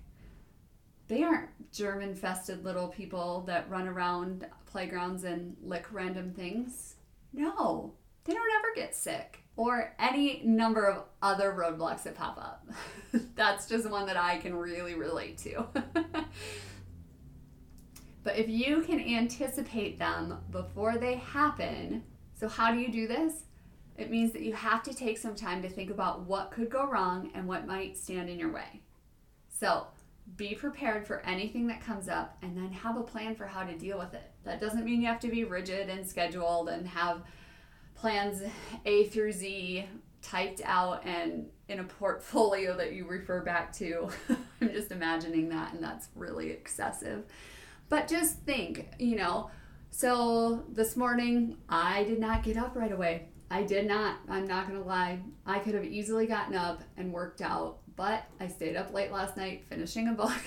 They 1.07 1.23
aren't 1.23 1.49
germ 1.71 2.01
infested 2.01 2.63
little 2.63 2.87
people 2.87 3.43
that 3.47 3.69
run 3.69 3.87
around 3.87 4.45
playgrounds 4.67 5.23
and 5.23 5.55
lick 5.61 5.85
random 5.91 6.31
things. 6.31 6.95
No, 7.33 7.93
they 8.25 8.33
don't 8.33 8.51
ever 8.59 8.67
get 8.75 8.95
sick. 8.95 9.43
Or 9.55 9.95
any 9.97 10.41
number 10.43 10.85
of 10.85 11.05
other 11.21 11.51
roadblocks 11.51 12.03
that 12.03 12.15
pop 12.15 12.37
up. 12.37 12.67
That's 13.35 13.67
just 13.67 13.89
one 13.89 14.05
that 14.05 14.17
I 14.17 14.37
can 14.37 14.55
really 14.55 14.93
relate 14.93 15.37
to. 15.39 15.65
but 18.23 18.37
if 18.37 18.47
you 18.47 18.81
can 18.83 18.99
anticipate 18.99 19.97
them 19.97 20.37
before 20.51 20.97
they 20.97 21.15
happen, 21.15 22.03
so 22.35 22.47
how 22.47 22.71
do 22.71 22.79
you 22.79 22.91
do 22.91 23.07
this? 23.07 23.45
It 23.97 24.11
means 24.11 24.31
that 24.33 24.43
you 24.43 24.53
have 24.53 24.83
to 24.83 24.93
take 24.93 25.17
some 25.17 25.33
time 25.35 25.63
to 25.63 25.69
think 25.69 25.89
about 25.89 26.21
what 26.21 26.51
could 26.51 26.69
go 26.69 26.85
wrong 26.85 27.31
and 27.33 27.47
what 27.47 27.65
might 27.65 27.97
stand 27.97 28.29
in 28.29 28.37
your 28.37 28.51
way. 28.51 28.81
So, 29.49 29.87
be 30.35 30.53
prepared 30.53 31.07
for 31.07 31.25
anything 31.25 31.67
that 31.67 31.81
comes 31.81 32.09
up 32.09 32.37
and 32.41 32.55
then 32.55 32.71
have 32.71 32.97
a 32.97 33.03
plan 33.03 33.35
for 33.35 33.47
how 33.47 33.63
to 33.63 33.73
deal 33.75 33.97
with 33.97 34.13
it. 34.13 34.29
That 34.47 34.61
doesn't 34.61 34.85
mean 34.85 35.01
you 35.01 35.07
have 35.07 35.19
to 35.19 35.27
be 35.29 35.43
rigid 35.43 35.89
and 35.89 36.07
scheduled 36.07 36.69
and 36.69 36.87
have 36.87 37.21
plans 37.95 38.41
A 38.85 39.05
through 39.05 39.33
Z 39.33 39.85
typed 40.21 40.61
out 40.63 41.05
and 41.05 41.47
in 41.67 41.79
a 41.79 41.83
portfolio 41.83 42.75
that 42.77 42.93
you 42.93 43.05
refer 43.05 43.41
back 43.41 43.73
to. 43.73 44.09
I'm 44.61 44.69
just 44.71 44.91
imagining 44.91 45.49
that, 45.49 45.73
and 45.73 45.83
that's 45.83 46.09
really 46.15 46.49
excessive. 46.49 47.25
But 47.89 48.07
just 48.07 48.39
think, 48.41 48.87
you 48.99 49.15
know, 49.17 49.49
so 49.89 50.63
this 50.69 50.95
morning 50.95 51.57
I 51.69 52.03
did 52.03 52.19
not 52.19 52.43
get 52.43 52.57
up 52.57 52.75
right 52.75 52.91
away. 52.91 53.27
I 53.49 53.63
did 53.63 53.87
not. 53.87 54.17
I'm 54.29 54.45
not 54.45 54.69
to 54.69 54.79
lie. 54.79 55.19
I 55.45 55.59
could 55.59 55.73
have 55.73 55.85
easily 55.85 56.25
gotten 56.25 56.55
up 56.55 56.83
and 56.97 57.13
worked 57.13 57.41
out, 57.41 57.79
but 57.95 58.23
I 58.39 58.47
stayed 58.47 58.75
up 58.75 58.93
late 58.93 59.11
last 59.11 59.37
night 59.37 59.65
finishing 59.69 60.07
a 60.07 60.13
book. 60.13 60.31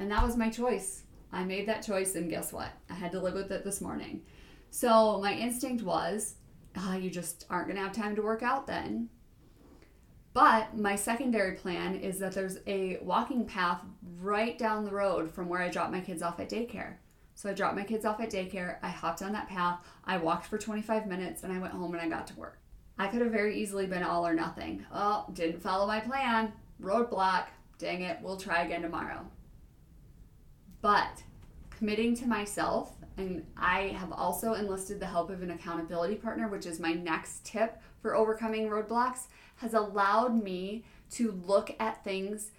And 0.00 0.10
that 0.10 0.24
was 0.24 0.36
my 0.36 0.50
choice. 0.50 1.03
I 1.34 1.44
made 1.44 1.66
that 1.66 1.84
choice, 1.84 2.14
and 2.14 2.30
guess 2.30 2.52
what? 2.52 2.70
I 2.88 2.94
had 2.94 3.12
to 3.12 3.20
live 3.20 3.34
with 3.34 3.50
it 3.50 3.64
this 3.64 3.80
morning. 3.80 4.22
So 4.70 5.20
my 5.20 5.34
instinct 5.34 5.82
was, 5.82 6.36
oh, 6.76 6.94
you 6.94 7.10
just 7.10 7.44
aren't 7.50 7.66
going 7.66 7.76
to 7.76 7.82
have 7.82 7.92
time 7.92 8.14
to 8.16 8.22
work 8.22 8.42
out 8.42 8.66
then. 8.66 9.08
But 10.32 10.76
my 10.76 10.96
secondary 10.96 11.56
plan 11.56 11.96
is 11.96 12.18
that 12.20 12.32
there's 12.32 12.58
a 12.66 12.98
walking 13.02 13.46
path 13.46 13.80
right 14.20 14.56
down 14.56 14.84
the 14.84 14.92
road 14.92 15.30
from 15.30 15.48
where 15.48 15.60
I 15.60 15.70
drop 15.70 15.90
my 15.90 16.00
kids 16.00 16.22
off 16.22 16.40
at 16.40 16.50
daycare. 16.50 16.94
So 17.34 17.50
I 17.50 17.52
dropped 17.52 17.76
my 17.76 17.84
kids 17.84 18.04
off 18.04 18.20
at 18.20 18.30
daycare, 18.30 18.76
I 18.82 18.88
hopped 18.88 19.22
on 19.22 19.32
that 19.32 19.48
path, 19.48 19.80
I 20.04 20.18
walked 20.18 20.46
for 20.46 20.56
25 20.56 21.06
minutes, 21.06 21.42
and 21.42 21.52
I 21.52 21.58
went 21.58 21.74
home 21.74 21.92
and 21.92 22.00
I 22.00 22.08
got 22.08 22.28
to 22.28 22.36
work. 22.36 22.60
I 22.96 23.08
could 23.08 23.22
have 23.22 23.32
very 23.32 23.60
easily 23.60 23.86
been 23.86 24.04
all 24.04 24.24
or 24.24 24.34
nothing. 24.34 24.86
Oh, 24.92 25.26
didn't 25.32 25.60
follow 25.60 25.84
my 25.84 25.98
plan, 25.98 26.52
roadblock, 26.80 27.46
dang 27.78 28.02
it, 28.02 28.18
we'll 28.22 28.36
try 28.36 28.62
again 28.62 28.82
tomorrow. 28.82 29.26
But 30.84 31.22
committing 31.70 32.14
to 32.16 32.26
myself, 32.26 32.92
and 33.16 33.46
I 33.56 33.96
have 33.98 34.12
also 34.12 34.52
enlisted 34.52 35.00
the 35.00 35.06
help 35.06 35.30
of 35.30 35.40
an 35.40 35.50
accountability 35.50 36.16
partner, 36.16 36.46
which 36.46 36.66
is 36.66 36.78
my 36.78 36.92
next 36.92 37.42
tip 37.42 37.80
for 38.02 38.14
overcoming 38.14 38.68
roadblocks, 38.68 39.28
has 39.56 39.72
allowed 39.72 40.44
me 40.44 40.84
to 41.12 41.40
look 41.46 41.74
at 41.80 42.04
things 42.04 42.50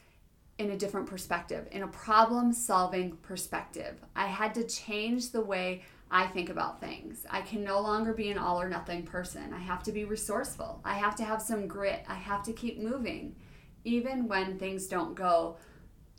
in 0.57 0.71
a 0.71 0.75
different 0.75 1.05
perspective, 1.05 1.67
in 1.71 1.83
a 1.83 1.87
problem 1.89 2.51
solving 2.51 3.11
perspective. 3.17 3.99
I 4.15 4.25
had 4.25 4.55
to 4.55 4.63
change 4.63 5.29
the 5.29 5.41
way 5.41 5.83
I 6.09 6.25
think 6.25 6.49
about 6.49 6.79
things. 6.79 7.27
I 7.29 7.41
can 7.41 7.63
no 7.63 7.79
longer 7.79 8.11
be 8.11 8.31
an 8.31 8.39
all 8.39 8.59
or 8.59 8.67
nothing 8.67 9.03
person. 9.03 9.53
I 9.53 9.59
have 9.59 9.83
to 9.83 9.91
be 9.91 10.03
resourceful. 10.03 10.81
I 10.83 10.95
have 10.95 11.15
to 11.17 11.23
have 11.23 11.43
some 11.43 11.67
grit. 11.67 12.03
I 12.07 12.15
have 12.15 12.41
to 12.45 12.53
keep 12.53 12.79
moving, 12.79 13.35
even 13.83 14.27
when 14.27 14.57
things 14.57 14.87
don't 14.87 15.13
go 15.13 15.57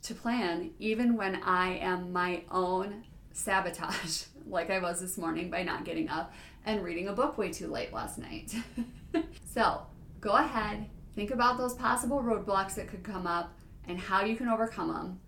to 0.03 0.13
plan, 0.13 0.71
even 0.79 1.15
when 1.15 1.41
I 1.43 1.77
am 1.77 2.11
my 2.13 2.43
own 2.51 3.03
sabotage, 3.33 4.23
like 4.47 4.69
I 4.69 4.79
was 4.79 5.01
this 5.01 5.17
morning 5.17 5.49
by 5.49 5.63
not 5.63 5.85
getting 5.85 6.09
up 6.09 6.33
and 6.65 6.83
reading 6.83 7.07
a 7.07 7.13
book 7.13 7.37
way 7.37 7.51
too 7.51 7.67
late 7.67 7.93
last 7.93 8.17
night. 8.17 8.53
so 9.53 9.81
go 10.21 10.31
ahead, 10.31 10.85
think 11.15 11.31
about 11.31 11.57
those 11.57 11.73
possible 11.73 12.21
roadblocks 12.21 12.75
that 12.75 12.87
could 12.87 13.03
come 13.03 13.27
up 13.27 13.53
and 13.87 13.99
how 13.99 14.23
you 14.23 14.35
can 14.35 14.47
overcome 14.47 14.89
them. 14.89 15.19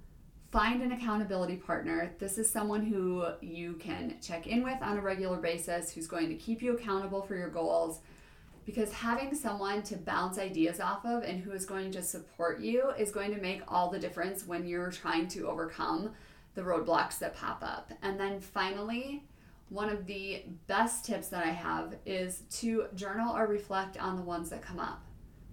Find 0.52 0.82
an 0.82 0.92
accountability 0.92 1.58
partner. 1.58 2.12
This 2.18 2.38
is 2.38 2.50
someone 2.50 2.84
who 2.84 3.26
you 3.40 3.74
can 3.74 4.16
check 4.20 4.48
in 4.48 4.64
with 4.64 4.82
on 4.82 4.98
a 4.98 5.02
regular 5.02 5.38
basis, 5.38 5.92
who's 5.92 6.08
going 6.08 6.28
to 6.30 6.36
keep 6.36 6.62
you 6.62 6.74
accountable 6.74 7.22
for 7.22 7.36
your 7.36 7.50
goals. 7.50 8.00
Because 8.70 8.94
having 8.94 9.34
someone 9.34 9.82
to 9.82 9.98
bounce 9.98 10.38
ideas 10.38 10.80
off 10.80 11.04
of 11.04 11.24
and 11.24 11.42
who 11.42 11.54
is 11.54 11.66
going 11.66 11.90
to 11.90 12.04
support 12.04 12.60
you 12.60 12.92
is 13.00 13.12
going 13.12 13.34
to 13.34 13.42
make 13.42 13.64
all 13.68 13.90
the 13.90 13.98
difference 13.98 14.46
when 14.46 14.68
you're 14.68 14.92
trying 14.92 15.28
to 15.30 15.48
overcome 15.48 16.12
the 16.54 16.62
roadblocks 16.62 17.18
that 17.18 17.36
pop 17.36 17.64
up. 17.64 17.92
And 18.04 18.20
then 18.20 18.40
finally, 18.40 19.24
one 19.70 19.90
of 19.90 20.06
the 20.06 20.44
best 20.68 21.04
tips 21.04 21.30
that 21.30 21.44
I 21.44 21.50
have 21.50 21.96
is 22.06 22.44
to 22.60 22.86
journal 22.94 23.36
or 23.36 23.48
reflect 23.48 23.98
on 23.98 24.16
the 24.16 24.22
ones 24.22 24.52
that 24.52 24.62
come 24.62 24.80
up. 24.80 25.04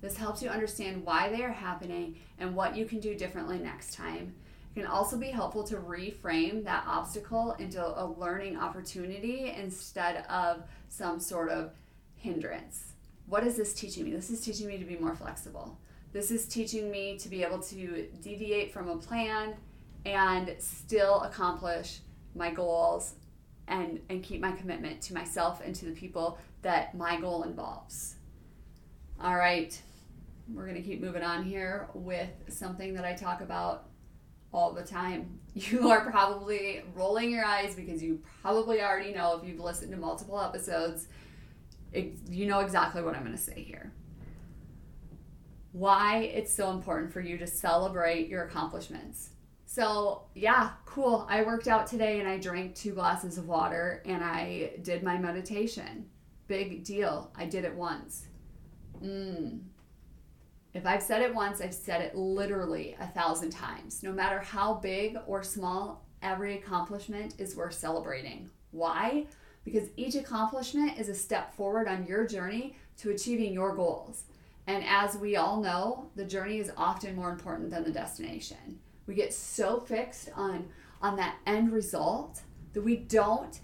This 0.02 0.18
helps 0.18 0.42
you 0.42 0.50
understand 0.50 1.02
why 1.02 1.30
they 1.30 1.42
are 1.42 1.52
happening 1.52 2.16
and 2.38 2.54
what 2.54 2.76
you 2.76 2.84
can 2.84 3.00
do 3.00 3.14
differently 3.14 3.58
next 3.58 3.94
time. 3.94 4.34
It 4.74 4.80
can 4.80 4.86
also 4.86 5.16
be 5.16 5.28
helpful 5.28 5.64
to 5.64 5.76
reframe 5.76 6.64
that 6.64 6.84
obstacle 6.86 7.56
into 7.58 7.82
a 7.82 8.04
learning 8.18 8.58
opportunity 8.58 9.54
instead 9.56 10.26
of 10.28 10.64
some 10.90 11.18
sort 11.18 11.48
of 11.48 11.70
hindrance. 12.16 12.92
What 13.26 13.44
is 13.44 13.56
this 13.56 13.74
teaching 13.74 14.04
me? 14.04 14.12
This 14.12 14.30
is 14.30 14.40
teaching 14.40 14.68
me 14.68 14.78
to 14.78 14.84
be 14.84 14.96
more 14.96 15.14
flexible. 15.14 15.78
This 16.12 16.30
is 16.30 16.46
teaching 16.46 16.90
me 16.90 17.18
to 17.18 17.28
be 17.28 17.42
able 17.42 17.58
to 17.60 18.06
deviate 18.22 18.72
from 18.72 18.88
a 18.88 18.96
plan 18.96 19.54
and 20.04 20.54
still 20.58 21.22
accomplish 21.22 21.98
my 22.34 22.50
goals 22.50 23.14
and, 23.68 24.00
and 24.08 24.22
keep 24.22 24.40
my 24.40 24.52
commitment 24.52 25.00
to 25.02 25.14
myself 25.14 25.60
and 25.64 25.74
to 25.74 25.86
the 25.86 25.90
people 25.90 26.38
that 26.62 26.94
my 26.94 27.20
goal 27.20 27.42
involves. 27.42 28.14
All 29.20 29.36
right, 29.36 29.78
we're 30.52 30.66
going 30.66 30.76
to 30.76 30.82
keep 30.82 31.00
moving 31.00 31.22
on 31.22 31.42
here 31.42 31.88
with 31.94 32.30
something 32.48 32.94
that 32.94 33.04
I 33.04 33.14
talk 33.14 33.40
about 33.40 33.88
all 34.52 34.72
the 34.72 34.84
time. 34.84 35.40
You 35.56 35.88
are 35.88 36.02
probably 36.02 36.82
rolling 36.94 37.30
your 37.30 37.46
eyes 37.46 37.74
because 37.74 38.02
you 38.02 38.20
probably 38.42 38.82
already 38.82 39.14
know 39.14 39.40
if 39.40 39.48
you've 39.48 39.58
listened 39.58 39.90
to 39.92 39.96
multiple 39.96 40.38
episodes, 40.38 41.06
you 42.28 42.46
know 42.46 42.60
exactly 42.60 43.02
what 43.02 43.14
I'm 43.14 43.22
going 43.22 43.36
to 43.36 43.42
say 43.42 43.62
here. 43.62 43.92
Why 45.72 46.18
it's 46.34 46.52
so 46.52 46.70
important 46.70 47.12
for 47.12 47.20
you 47.20 47.36
to 47.38 47.46
celebrate 47.46 48.28
your 48.28 48.44
accomplishments. 48.44 49.30
So, 49.66 50.22
yeah, 50.34 50.70
cool. 50.84 51.26
I 51.28 51.42
worked 51.42 51.68
out 51.68 51.86
today 51.86 52.20
and 52.20 52.28
I 52.28 52.38
drank 52.38 52.74
two 52.74 52.92
glasses 52.92 53.36
of 53.36 53.48
water 53.48 54.02
and 54.06 54.22
I 54.24 54.72
did 54.82 55.02
my 55.02 55.18
meditation. 55.18 56.06
Big 56.46 56.84
deal. 56.84 57.32
I 57.36 57.46
did 57.46 57.64
it 57.64 57.74
once. 57.74 58.26
Mm, 59.02 59.60
if 60.76 60.86
I've 60.86 61.02
said 61.02 61.22
it 61.22 61.34
once, 61.34 61.60
I've 61.60 61.74
said 61.74 62.02
it 62.02 62.14
literally 62.14 62.96
a 63.00 63.06
thousand 63.06 63.50
times. 63.50 64.02
No 64.02 64.12
matter 64.12 64.38
how 64.38 64.74
big 64.74 65.16
or 65.26 65.42
small, 65.42 66.06
every 66.22 66.58
accomplishment 66.58 67.34
is 67.38 67.56
worth 67.56 67.74
celebrating. 67.74 68.50
Why? 68.72 69.26
Because 69.66 69.88
each 69.96 70.14
accomplishment 70.14 70.96
is 70.96 71.08
a 71.08 71.14
step 71.14 71.52
forward 71.56 71.88
on 71.88 72.06
your 72.06 72.24
journey 72.24 72.76
to 72.98 73.10
achieving 73.10 73.52
your 73.52 73.74
goals. 73.74 74.22
And 74.68 74.84
as 74.86 75.16
we 75.16 75.34
all 75.34 75.60
know, 75.60 76.08
the 76.14 76.24
journey 76.24 76.60
is 76.60 76.70
often 76.76 77.16
more 77.16 77.30
important 77.30 77.70
than 77.70 77.82
the 77.82 77.90
destination. 77.90 78.78
We 79.08 79.14
get 79.14 79.34
so 79.34 79.80
fixed 79.80 80.30
on 80.36 80.68
on 81.02 81.16
that 81.16 81.36
end 81.46 81.72
result 81.72 82.42
that 82.72 82.82
we 82.82 82.96
don't 82.96 83.60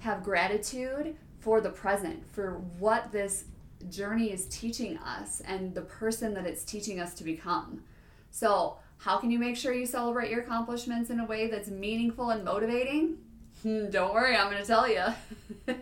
have 0.00 0.22
gratitude 0.22 1.16
for 1.38 1.60
the 1.60 1.70
present, 1.70 2.28
for 2.30 2.58
what 2.78 3.12
this 3.12 3.44
journey 3.88 4.32
is 4.32 4.46
teaching 4.46 4.98
us 4.98 5.40
and 5.46 5.72
the 5.72 5.82
person 5.82 6.34
that 6.34 6.46
it's 6.46 6.64
teaching 6.64 6.98
us 6.98 7.14
to 7.14 7.24
become. 7.24 7.82
So, 8.30 8.76
how 8.98 9.18
can 9.18 9.30
you 9.30 9.38
make 9.38 9.56
sure 9.56 9.72
you 9.72 9.86
celebrate 9.86 10.30
your 10.30 10.40
accomplishments 10.40 11.10
in 11.10 11.20
a 11.20 11.24
way 11.24 11.48
that's 11.48 11.68
meaningful 11.68 12.30
and 12.30 12.44
motivating? 12.44 13.18
Hmm, 13.62 13.90
don't 13.90 14.14
worry, 14.14 14.36
I'm 14.36 14.50
going 14.50 14.62
to 14.62 14.66
tell 14.66 14.88
you. 14.88 15.04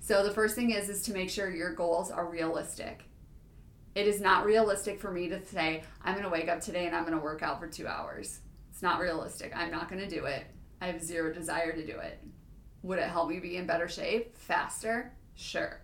so, 0.00 0.24
the 0.24 0.30
first 0.30 0.54
thing 0.54 0.70
is 0.70 0.88
is 0.88 1.02
to 1.02 1.12
make 1.12 1.30
sure 1.30 1.50
your 1.50 1.72
goals 1.72 2.10
are 2.10 2.26
realistic. 2.26 3.04
It 3.94 4.06
is 4.06 4.20
not 4.20 4.46
realistic 4.46 5.00
for 5.00 5.10
me 5.10 5.28
to 5.28 5.44
say, 5.46 5.82
I'm 6.02 6.14
going 6.14 6.24
to 6.24 6.30
wake 6.30 6.48
up 6.48 6.60
today 6.60 6.86
and 6.86 6.96
I'm 6.96 7.04
going 7.04 7.16
to 7.16 7.22
work 7.22 7.42
out 7.42 7.60
for 7.60 7.66
2 7.66 7.86
hours. 7.86 8.40
It's 8.70 8.82
not 8.82 9.00
realistic. 9.00 9.52
I'm 9.54 9.70
not 9.70 9.88
going 9.90 10.00
to 10.00 10.08
do 10.08 10.24
it. 10.24 10.46
I 10.80 10.86
have 10.86 11.02
zero 11.02 11.32
desire 11.32 11.72
to 11.72 11.86
do 11.86 11.98
it. 11.98 12.18
Would 12.82 12.98
it 12.98 13.08
help 13.08 13.28
me 13.28 13.38
be 13.38 13.58
in 13.58 13.66
better 13.66 13.88
shape 13.88 14.36
faster? 14.36 15.12
Sure 15.34 15.82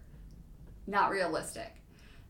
not 0.88 1.11
realistic. 1.11 1.75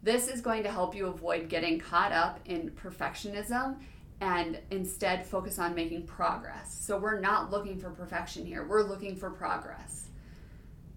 This 0.02 0.28
is 0.28 0.40
going 0.40 0.64
to 0.64 0.70
help 0.70 0.94
you 0.94 1.06
avoid 1.06 1.48
getting 1.48 1.78
caught 1.78 2.12
up 2.12 2.40
in 2.44 2.70
perfectionism 2.70 3.76
and 4.20 4.58
instead 4.70 5.26
focus 5.26 5.58
on 5.58 5.74
making 5.74 6.06
progress. 6.06 6.74
So, 6.74 6.98
we're 6.98 7.20
not 7.20 7.50
looking 7.50 7.78
for 7.78 7.90
perfection 7.90 8.44
here, 8.44 8.66
we're 8.66 8.82
looking 8.82 9.16
for 9.16 9.30
progress. 9.30 10.08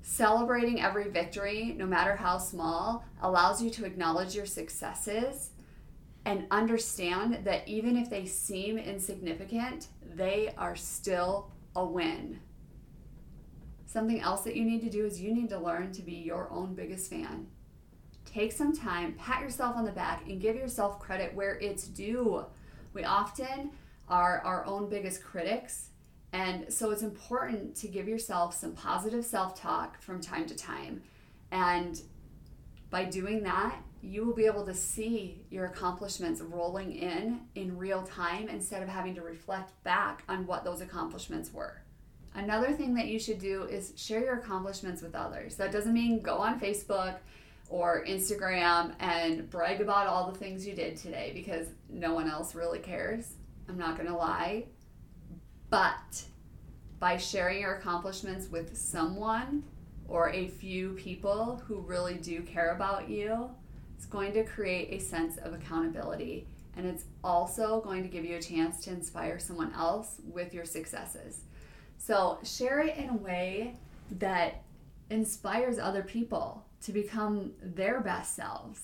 Celebrating 0.02 0.82
every 0.82 1.10
victory, 1.10 1.76
no 1.78 1.86
matter 1.86 2.16
how 2.16 2.38
small, 2.38 3.06
allows 3.22 3.62
you 3.62 3.70
to 3.72 3.86
acknowledge 3.86 4.36
your 4.36 4.46
successes 4.46 5.52
and 6.26 6.46
understand 6.52 7.46
that 7.46 7.68
even 7.68 7.98
if 7.98 8.10
they 8.10 8.26
seem 8.26 8.78
insignificant, 8.78 9.88
they 10.16 10.54
are 10.58 10.76
still 10.76 11.52
a 11.76 11.86
win. 11.86 12.40
Something 13.86 14.22
else 14.22 14.42
that 14.42 14.56
you 14.56 14.64
need 14.64 14.82
to 14.82 14.90
do 14.90 15.06
is 15.06 15.20
you 15.20 15.34
need 15.34 15.50
to 15.50 15.60
learn 15.60 15.92
to 15.94 16.02
be 16.02 16.14
your 16.14 16.50
own 16.52 16.76
biggest 16.76 17.10
fan. 17.10 17.48
Take 18.26 18.52
some 18.52 18.76
time, 18.76 19.14
pat 19.14 19.42
yourself 19.42 19.76
on 19.76 19.84
the 19.84 19.92
back, 19.92 20.28
and 20.28 20.40
give 20.40 20.56
yourself 20.56 21.00
credit 21.00 21.34
where 21.34 21.56
it's 21.56 21.88
due. 21.88 22.46
We 22.94 23.04
often 23.04 23.72
are 24.10 24.42
our 24.46 24.66
own 24.66 24.90
biggest 24.90 25.24
critics, 25.24 25.90
and 26.34 26.72
so 26.74 26.92
it's 26.92 27.04
important 27.04 27.76
to 27.78 27.88
give 27.88 28.08
yourself 28.08 28.54
some 28.56 28.74
positive 28.74 29.26
self 29.26 29.60
talk 29.60 30.02
from 30.02 30.22
time 30.22 30.46
to 30.48 30.56
time. 30.56 31.02
And 31.52 32.02
By 32.90 33.06
doing 33.06 33.44
that, 33.44 33.76
you 34.02 34.26
will 34.26 34.34
be 34.34 34.46
able 34.46 34.66
to 34.66 34.74
see 34.74 35.46
your 35.50 35.66
accomplishments 35.66 36.42
rolling 36.42 36.94
in 36.94 37.42
in 37.56 37.78
real 37.78 38.04
time 38.04 38.50
instead 38.50 38.84
of 38.84 38.90
having 38.90 39.16
to 39.16 39.22
reflect 39.22 39.72
back 39.84 40.24
on 40.28 40.46
what 40.46 40.64
those 40.66 40.82
accomplishments 40.82 41.54
were. 41.54 41.84
Another 42.34 42.74
thing 42.74 42.94
that 42.96 43.08
you 43.08 43.20
should 43.20 43.40
do 43.40 43.64
is 43.64 43.94
share 43.96 44.22
your 44.22 44.40
accomplishments 44.40 45.02
with 45.02 45.16
others. 45.16 45.56
That 45.58 45.72
doesn't 45.72 45.94
mean 45.94 46.22
go 46.22 46.38
on 46.38 46.60
Facebook 46.60 47.18
or 47.72 48.04
Instagram 48.06 48.94
and 49.00 49.50
brag 49.50 49.80
about 49.80 50.06
all 50.06 50.30
the 50.30 50.38
things 50.38 50.68
you 50.68 50.76
did 50.76 50.98
today 50.98 51.32
because 51.34 51.68
no 51.90 52.14
one 52.14 52.30
else 52.30 52.54
really 52.54 52.80
cares. 52.80 53.36
I'm 53.70 53.78
not 53.78 53.96
going 53.96 54.10
to 54.10 54.16
lie. 54.16 54.66
But 55.70 56.26
by 57.00 57.16
sharing 57.16 57.62
your 57.62 57.76
accomplishments 57.76 58.50
with 58.50 58.76
someone 58.78 59.64
or 60.10 60.32
a 60.32 60.50
few 60.50 60.92
people 60.94 61.64
who 61.66 61.80
really 61.80 62.16
do 62.16 62.42
care 62.42 62.76
about 62.76 63.10
you, 63.10 63.50
it's 63.96 64.06
going 64.06 64.34
to 64.34 64.44
create 64.44 64.90
a 64.92 65.00
sense 65.00 65.38
of 65.38 65.54
accountability. 65.54 66.48
And 66.76 66.86
it's 66.86 67.06
also 67.24 67.80
going 67.80 68.04
to 68.04 68.10
give 68.10 68.26
you 68.26 68.36
a 68.36 68.42
chance 68.42 68.84
to 68.84 68.90
inspire 68.90 69.40
someone 69.40 69.72
else 69.74 70.18
with 70.30 70.54
your 70.54 70.66
successes. 70.66 71.44
So 71.98 72.40
share 72.44 72.82
it 72.82 72.98
in 72.98 73.10
a 73.10 73.16
way 73.16 73.76
that 74.20 74.64
inspires 75.10 75.80
other 75.80 76.04
people 76.04 76.66
to 76.82 76.92
become 76.92 77.52
their 77.62 78.02
best 78.02 78.36
selves. 78.36 78.82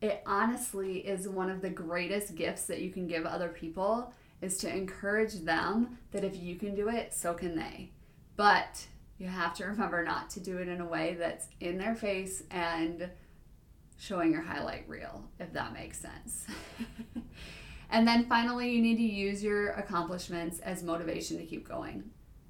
It 0.00 0.22
honestly 0.26 0.98
is 0.98 1.28
one 1.28 1.50
of 1.50 1.62
the 1.62 1.70
greatest 1.70 2.34
gifts 2.34 2.66
that 2.66 2.80
you 2.80 2.90
can 2.90 3.06
give 3.06 3.24
other 3.24 3.48
people 3.48 4.12
is 4.42 4.58
to 4.58 4.74
encourage 4.74 5.34
them 5.40 5.98
that 6.12 6.24
if 6.24 6.36
you 6.36 6.56
can 6.56 6.74
do 6.74 6.88
it, 6.88 7.14
so 7.14 7.32
can 7.32 7.56
they. 7.56 7.90
But 8.36 8.86
you 9.18 9.28
have 9.28 9.54
to 9.54 9.64
remember 9.64 10.04
not 10.04 10.28
to 10.30 10.40
do 10.40 10.58
it 10.58 10.68
in 10.68 10.80
a 10.80 10.86
way 10.86 11.16
that's 11.18 11.48
in 11.60 11.78
their 11.78 11.94
face 11.94 12.42
and 12.50 13.08
showing 13.98 14.30
your 14.30 14.42
highlight 14.42 14.86
reel, 14.88 15.24
if 15.40 15.52
that 15.54 15.72
makes 15.72 15.98
sense. 15.98 16.46
and 17.90 18.06
then 18.06 18.26
finally, 18.26 18.70
you 18.70 18.82
need 18.82 18.96
to 18.96 19.02
use 19.02 19.42
your 19.42 19.70
accomplishments 19.70 20.58
as 20.60 20.82
motivation 20.82 21.38
to 21.38 21.46
keep 21.46 21.66
going. 21.66 22.04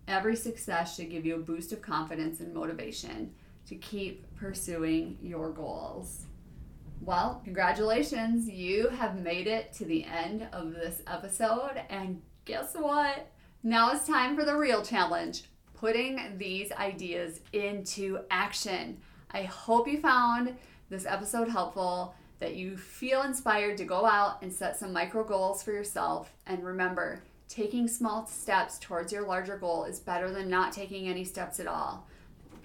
Every 0.08 0.34
success 0.34 0.96
should 0.96 1.10
give 1.10 1.24
you 1.24 1.36
a 1.36 1.40
boost 1.40 1.72
of 1.72 1.82
confidence 1.82 2.40
and 2.40 2.52
motivation 2.52 3.34
to 3.66 3.76
keep 3.76 4.24
pursuing 4.36 5.18
your 5.20 5.50
goals. 5.50 6.26
Well, 7.00 7.40
congratulations. 7.44 8.48
You 8.48 8.88
have 8.88 9.22
made 9.22 9.46
it 9.46 9.72
to 9.74 9.84
the 9.84 10.04
end 10.04 10.48
of 10.52 10.72
this 10.72 11.02
episode. 11.06 11.82
And 11.88 12.22
guess 12.44 12.74
what? 12.74 13.30
Now 13.62 13.92
it's 13.92 14.06
time 14.06 14.36
for 14.36 14.44
the 14.44 14.56
real 14.56 14.82
challenge 14.82 15.44
putting 15.74 16.38
these 16.38 16.72
ideas 16.72 17.40
into 17.52 18.20
action. 18.30 18.98
I 19.30 19.42
hope 19.42 19.86
you 19.86 20.00
found 20.00 20.56
this 20.88 21.06
episode 21.06 21.48
helpful, 21.48 22.14
that 22.38 22.54
you 22.54 22.76
feel 22.76 23.22
inspired 23.22 23.76
to 23.78 23.84
go 23.84 24.04
out 24.04 24.42
and 24.42 24.52
set 24.52 24.78
some 24.78 24.92
micro 24.92 25.24
goals 25.24 25.62
for 25.62 25.72
yourself. 25.72 26.32
And 26.46 26.64
remember, 26.64 27.22
taking 27.48 27.88
small 27.88 28.26
steps 28.26 28.78
towards 28.78 29.12
your 29.12 29.26
larger 29.26 29.56
goal 29.56 29.84
is 29.84 30.00
better 30.00 30.30
than 30.30 30.48
not 30.48 30.72
taking 30.72 31.08
any 31.08 31.24
steps 31.24 31.60
at 31.60 31.66
all. 31.66 32.06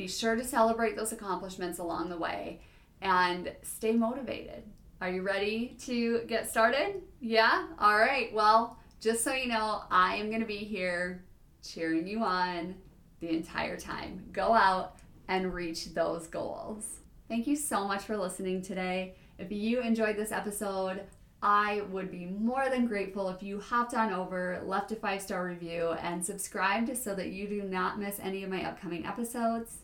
Be 0.01 0.07
sure 0.07 0.35
to 0.35 0.43
celebrate 0.43 0.95
those 0.95 1.11
accomplishments 1.11 1.77
along 1.77 2.09
the 2.09 2.17
way 2.17 2.59
and 3.03 3.51
stay 3.61 3.91
motivated. 3.91 4.63
Are 4.99 5.11
you 5.11 5.21
ready 5.21 5.77
to 5.81 6.23
get 6.27 6.49
started? 6.49 7.03
Yeah? 7.19 7.67
All 7.77 7.99
right. 7.99 8.33
Well, 8.33 8.79
just 8.99 9.23
so 9.23 9.31
you 9.31 9.47
know, 9.47 9.83
I 9.91 10.15
am 10.15 10.29
going 10.29 10.41
to 10.41 10.47
be 10.47 10.57
here 10.57 11.23
cheering 11.63 12.07
you 12.07 12.23
on 12.23 12.73
the 13.19 13.29
entire 13.29 13.77
time. 13.77 14.23
Go 14.31 14.53
out 14.53 14.95
and 15.27 15.53
reach 15.53 15.93
those 15.93 16.25
goals. 16.25 17.01
Thank 17.29 17.45
you 17.45 17.55
so 17.55 17.87
much 17.87 18.01
for 18.01 18.17
listening 18.17 18.63
today. 18.63 19.13
If 19.37 19.51
you 19.51 19.81
enjoyed 19.81 20.17
this 20.17 20.31
episode, 20.31 21.01
I 21.43 21.83
would 21.91 22.09
be 22.09 22.25
more 22.25 22.69
than 22.71 22.87
grateful 22.87 23.29
if 23.29 23.43
you 23.43 23.59
hopped 23.59 23.93
on 23.93 24.11
over, 24.11 24.63
left 24.65 24.91
a 24.91 24.95
five 24.95 25.21
star 25.21 25.45
review, 25.45 25.91
and 26.01 26.25
subscribed 26.25 26.97
so 26.97 27.13
that 27.13 27.27
you 27.27 27.47
do 27.47 27.61
not 27.61 27.99
miss 27.99 28.19
any 28.19 28.43
of 28.43 28.49
my 28.49 28.67
upcoming 28.67 29.05
episodes. 29.05 29.80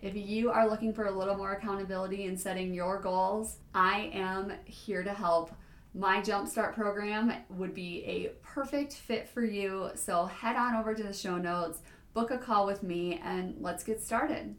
If 0.00 0.14
you 0.14 0.50
are 0.52 0.68
looking 0.68 0.92
for 0.92 1.06
a 1.06 1.10
little 1.10 1.36
more 1.36 1.54
accountability 1.54 2.24
in 2.24 2.36
setting 2.36 2.72
your 2.72 3.00
goals, 3.00 3.56
I 3.74 4.10
am 4.14 4.52
here 4.64 5.02
to 5.02 5.12
help. 5.12 5.52
My 5.92 6.20
Jumpstart 6.20 6.74
program 6.74 7.32
would 7.50 7.74
be 7.74 8.04
a 8.04 8.28
perfect 8.42 8.92
fit 8.92 9.28
for 9.28 9.42
you. 9.42 9.90
So 9.96 10.26
head 10.26 10.54
on 10.54 10.76
over 10.76 10.94
to 10.94 11.02
the 11.02 11.12
show 11.12 11.36
notes, 11.36 11.80
book 12.14 12.30
a 12.30 12.38
call 12.38 12.64
with 12.64 12.84
me, 12.84 13.20
and 13.24 13.56
let's 13.58 13.82
get 13.82 14.00
started. 14.00 14.54